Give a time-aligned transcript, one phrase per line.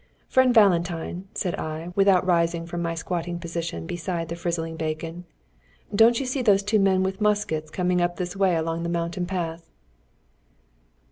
[0.27, 5.25] "Friend Valentine," said I, without rising from my squatting position beside the frizzling bacon,
[5.93, 9.27] "don't you see those two men with muskets coming up this way along the mountain
[9.27, 9.69] path?"